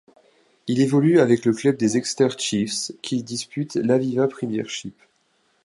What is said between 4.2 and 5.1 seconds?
Premiership.